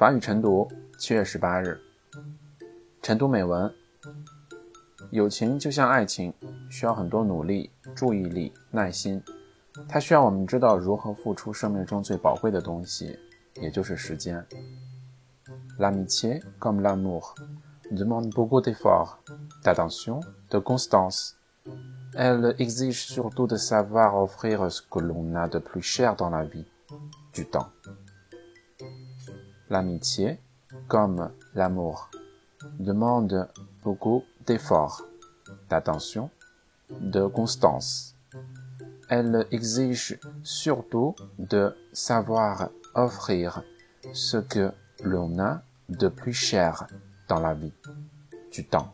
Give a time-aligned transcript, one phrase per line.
[0.00, 0.66] 法语晨读，
[0.98, 1.78] 七月十八日。
[3.02, 3.70] 晨读美文：
[5.10, 6.32] 友情就像爱情，
[6.70, 9.22] 需要很多努力、注意力、耐心。
[9.86, 13.18] 它需要我们知道如何付出生命中最宝贵的东西，
[13.60, 14.42] 也就是时间。
[15.78, 17.34] L'amitié, comme l'amour,
[17.90, 19.18] demande beaucoup d'efforts,
[19.62, 21.32] d'attention, de constance.
[22.14, 26.42] Elle exige surtout de savoir offrir ce que l'on a de plus cher dans la
[26.42, 26.64] vie,
[27.34, 27.68] du temps.
[29.69, 30.39] L'amitié,
[30.87, 32.09] comme l'amour,
[32.79, 33.49] demande
[33.83, 35.03] beaucoup d'efforts,
[35.69, 36.29] d'attention,
[36.89, 38.15] de constance.
[39.09, 43.63] Elle exige surtout de savoir offrir
[44.13, 44.71] ce que
[45.03, 46.87] l'on a de plus cher
[47.27, 47.73] dans la vie,
[48.51, 48.93] du temps.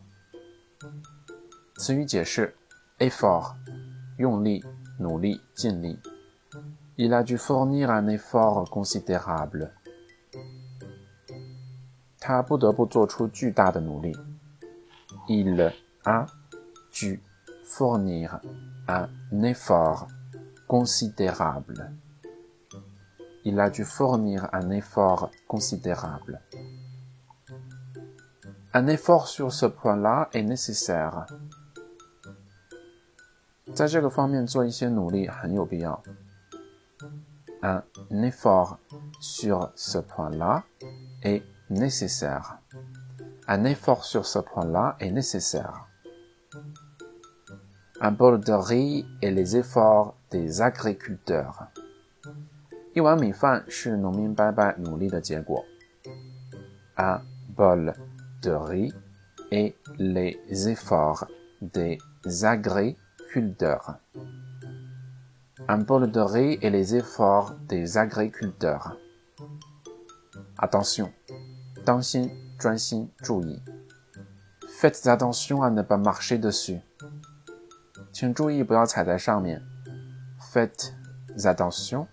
[1.78, 2.56] 词语解释：
[3.00, 3.56] effort，
[4.18, 4.64] 用力、
[5.00, 5.98] 努力、尽力。
[6.98, 9.72] Il a dû fournir un effort considérable.
[12.26, 14.16] 他不得不做出巨大的努力。
[15.28, 16.26] Il a
[16.92, 17.22] dû
[17.64, 18.40] fournir
[18.88, 20.08] un effort
[20.68, 21.92] considérable.
[23.44, 26.42] Il a dû fournir un effort considérable.
[28.74, 31.26] Un effort sur ce point-là est nécessaire.
[33.74, 36.02] 在这个方面做一些努力很有必要。
[37.62, 38.78] Un effort
[39.20, 40.64] sur ce point-là
[41.22, 42.60] est nécessaire.
[43.48, 45.88] Un effort sur ce point-là est nécessaire.
[48.00, 51.68] Un bol de riz et les efforts des agriculteurs.
[52.94, 55.64] 一碗米饭是农民伯伯努力的结果。
[56.98, 57.22] Un
[57.56, 57.94] bol
[58.42, 58.94] de riz
[59.50, 61.26] et les efforts
[61.62, 61.98] des
[62.44, 63.96] agriculteurs.
[65.70, 68.98] Un bol de riz et les efforts des agriculteurs.
[70.58, 71.14] Attention,
[71.86, 73.62] 当心，专心，注意。
[74.80, 76.82] Faites attention à ne pas marcher dessus.
[78.12, 79.62] 请注意不要踩在上面。
[80.54, 80.92] Faites
[81.44, 82.08] attention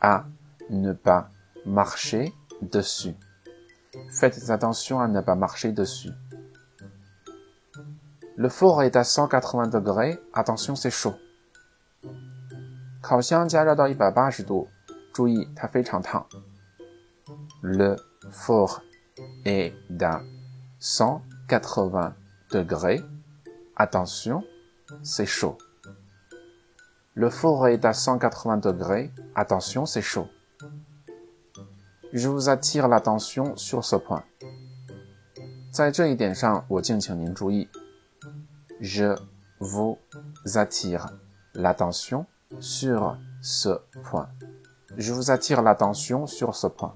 [0.00, 0.24] à
[0.70, 1.28] ne pas
[1.66, 2.32] marcher
[2.70, 3.14] dessus.
[4.10, 6.12] Faites attention à ne pas marcher dessus.
[8.36, 10.18] Le four est à 180 degrés.
[10.32, 11.14] Attention, c'est chaud.
[13.02, 14.68] 烤箱加热到一百八十度，
[15.12, 16.26] 注意它非常烫。
[17.60, 17.96] Le
[18.30, 18.80] four
[19.44, 20.22] est à
[20.78, 22.14] 180
[22.50, 23.00] degrés.
[23.76, 24.42] Attention,
[25.02, 25.56] c'est chaud.
[27.14, 29.10] Le four est à 180 degrés.
[29.34, 30.28] Attention, c'est chaud.
[32.12, 34.24] Je vous attire l'attention sur ce point.
[35.70, 37.68] 在这一点上，我敬请您注意。
[38.80, 39.16] Je
[39.58, 39.98] vous
[40.54, 41.06] attire
[41.54, 42.26] l'attention
[42.60, 44.28] sur ce point.
[44.98, 46.94] Je vous attire l'attention sur ce point.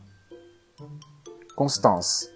[1.62, 2.28] constance,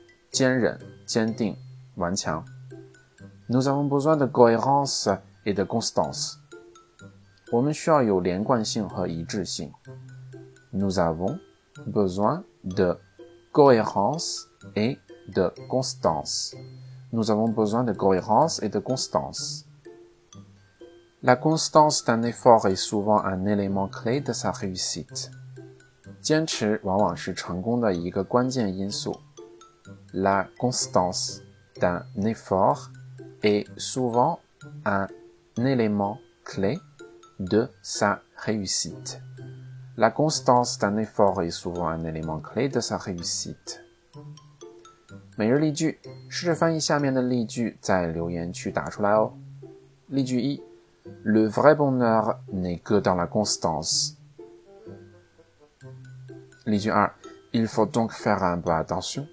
[3.67, 5.09] avons besoin de cohérence
[5.47, 6.39] et de constance.
[10.73, 11.39] Nous avons
[11.87, 12.95] besoin de
[13.51, 14.99] cohérence et
[15.29, 16.55] de constance.
[17.11, 19.65] Nous avons besoin de cohérence et de constance.
[21.23, 25.31] La constance d'un effort est souvent un élément clé de sa réussite.
[26.24, 29.20] 坚持往往是成功的一个关键因素。
[30.12, 31.40] La constance
[31.80, 32.90] d'un effort
[33.42, 34.40] est souvent
[34.84, 35.08] un
[35.56, 36.78] élément clé
[37.38, 39.20] de sa réussite.
[39.96, 43.80] La constance d'un effort est souvent un élément clé de sa réussite.
[45.36, 45.98] 每日例句，
[46.28, 49.32] 试着翻译下面的例句，在留言区打出来哦。
[50.08, 50.62] 例句一：
[51.22, 54.16] Le vrai bonheur n'est que dans la constance。
[56.65, 57.13] 例句二
[57.51, 59.27] ：Il faut donc faire un peu attention。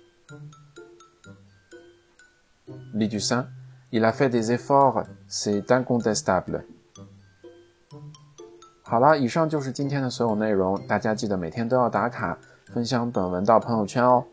[2.93, 3.49] 例句三
[3.91, 6.65] ：Il a fait des efforts, c'est incontestable。
[8.83, 14.27] 好了，以上就是今天的所有内容，大家记得每天都要打卡，分享本文到朋友圈哦。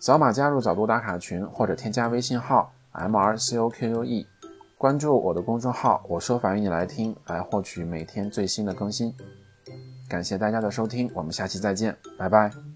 [0.00, 4.26] 扫码加入早读打卡群，或者添加微信号 m r c o q u e，
[4.76, 9.14] 关注我的公众号“我说法语你来听”，来获取每天最新的更新。
[10.08, 12.67] 感谢大家的收听，我们下期再见，拜拜。